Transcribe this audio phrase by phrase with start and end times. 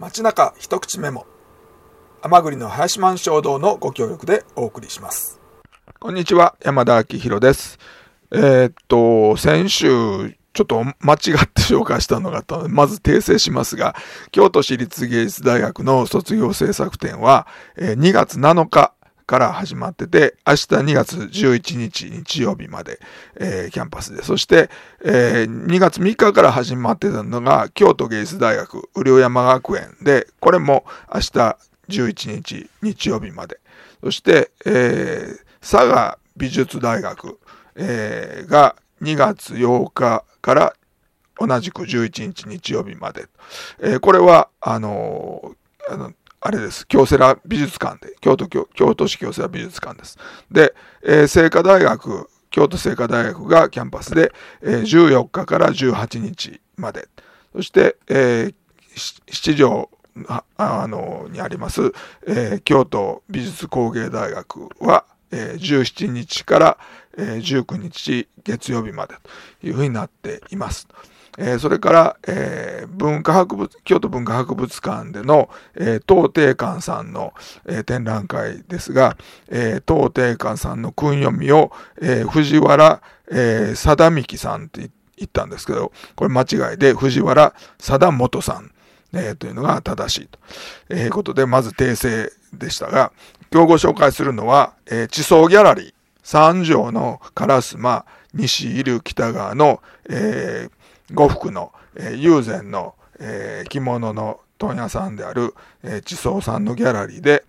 [0.00, 1.26] 街中一口メモ。
[2.22, 5.40] 甘栗の林満衝堂のご協力でお送りします。
[5.98, 7.80] こんにちは山田明宏です。
[8.30, 9.88] えー、っと先週
[10.52, 13.96] ちょっと間違って紹介したのがた、まず訂正しますが、
[14.30, 18.94] 京都市立芸術大学の卒業制作展は、え2月7日
[19.28, 22.98] から始まってて、明日2月11日日曜日まで、
[23.36, 24.70] えー、キャンパスで、そして、
[25.04, 31.58] えー、2月3日から始まってたのが、京都芸術大学、雨山学園で、これも明日
[31.90, 33.60] 11日日曜日まで、
[34.02, 37.38] そして、えー、佐賀美術大学、
[37.76, 40.74] えー、が2月8日から
[41.38, 43.26] 同じく11日日曜日まで。
[43.78, 46.12] えー、これは、あのー、あの
[46.48, 46.88] あれです。
[46.88, 50.16] 京セラ美術館で、京都、京都市京セラ美術館です。
[50.50, 50.74] で、
[51.04, 57.06] えー、聖火大学、京都聖火大学がキャンパスで、えー、14日から18日まで。
[57.54, 58.54] そして、えー、
[59.30, 59.90] 七条
[60.56, 61.92] あのにあります、
[62.26, 66.78] えー、京都美術工芸大学は、えー、17日から、
[67.18, 69.16] えー、19日月曜日まで
[69.60, 70.88] というふうになっています。
[71.38, 77.32] えー、それから、えー、文化博物、京都文化博物館での、えー、東帝館さんの、
[77.66, 79.16] えー、展覧会ですが、
[79.48, 81.70] えー、東帝館さんの訓読みを、
[82.02, 83.00] えー、藤原、
[83.30, 88.72] えー、貞幹さんって言ったんですけど、これ間違いで藤原貞元さん、
[89.12, 90.38] えー、というのが正しいと、
[90.88, 93.12] えー、ことで、まず訂正でしたが、
[93.52, 95.94] 今日ご紹介するのは、えー、地層ギャラリー、
[96.28, 107.46] 三条の烏丸、西入北側の、えー、呉服の、えー、友禅の、えー、着物の問屋さんである、えー、地層さんのギャラリーで、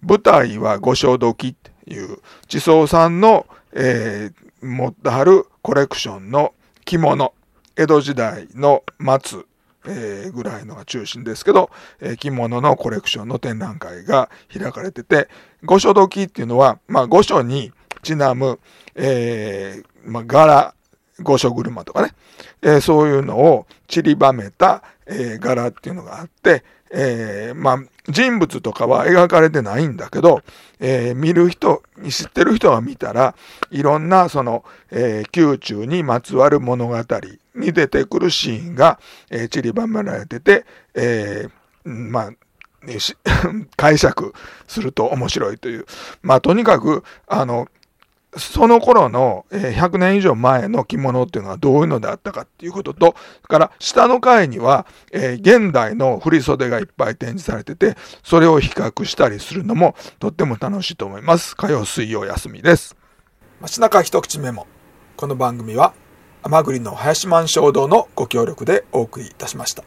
[0.00, 2.16] 舞台は五所時っていう
[2.48, 6.54] 地層さんの、えー、持ってはるコレクションの
[6.86, 7.34] 着物、
[7.76, 8.84] 江戸時代の
[9.22, 9.40] 末、
[9.86, 11.68] えー、ぐらいのが中心ですけど、
[12.00, 15.28] えー、着物のコレクションの展覧会が開かれてて、
[15.62, 17.70] 五所時っていうのは、まあ、五所に
[18.04, 18.60] ちなむ、
[18.94, 20.74] えー、まあ、柄、
[21.20, 22.12] 五所車とかね、
[22.62, 30.42] えー、そういうのを散りばめた、えー、柄っていうのがあって、えー、まあ、人物とかは描かれてないんだけど、
[30.78, 33.34] えー、見る人、知ってる人が見たら、
[33.70, 36.96] いろんなその、えー、宮中にまつわる物語
[37.56, 39.00] に出てくるシーンが、
[39.30, 40.64] えー、散りばめられてて、
[40.94, 42.30] えー、まあ、
[43.76, 44.34] 解釈
[44.66, 45.86] すると面白いという。
[46.22, 47.68] まあ、とにかく、あの、
[48.36, 61.56] その頃の100年以上前の着物っていうのはどういうのであったかっていうことと、それから下の階には、え現代の振袖がいっぱい展示されてて、それを比較したりするのもとっても楽しいと思います。
[61.56, 62.96] 火曜、水曜休みです。
[63.60, 64.66] 街中一口メモ。
[65.16, 65.94] この番組は、
[66.42, 69.82] 甘栗の林満衝動のご協力でお送りいたしました。